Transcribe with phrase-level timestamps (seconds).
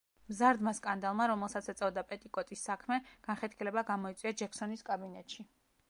[0.29, 5.49] მზარდმა სკანდალმა, რომელსაც ეწოდა „პეტიკოტის საქმე“, განხეთქილება გამოიწვია ჯექსონის კაბინეტში.